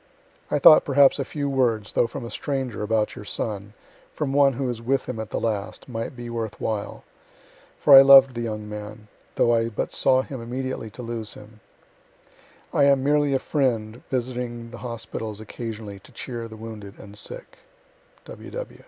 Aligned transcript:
I 0.49 0.57
thought 0.57 0.83
perhaps 0.83 1.19
a 1.19 1.23
few 1.23 1.47
words, 1.47 1.93
though 1.93 2.07
from 2.07 2.25
a 2.25 2.31
stranger, 2.31 2.81
about 2.81 3.15
your 3.15 3.23
son, 3.23 3.73
from 4.15 4.33
one 4.33 4.53
who 4.53 4.63
was 4.63 4.81
with 4.81 5.07
him 5.07 5.19
at 5.19 5.29
the 5.29 5.39
last, 5.39 5.87
might 5.87 6.15
be 6.15 6.27
worth 6.27 6.59
while 6.59 7.03
for 7.77 7.95
I 7.95 8.01
loved 8.01 8.33
the 8.33 8.41
young 8.41 8.67
man, 8.67 9.09
though 9.35 9.53
I 9.53 9.69
but 9.69 9.93
saw 9.93 10.23
him 10.23 10.41
immediately 10.41 10.89
to 10.89 11.03
lose 11.03 11.35
him. 11.35 11.59
I 12.73 12.85
am 12.85 13.03
merely 13.03 13.35
a 13.35 13.37
friend 13.37 14.01
visiting 14.09 14.71
the 14.71 14.79
hospitals 14.79 15.39
occasionally 15.39 15.99
to 15.99 16.11
cheer 16.11 16.47
the 16.47 16.57
wounded 16.57 16.97
and 16.97 17.15
sick. 17.15 17.59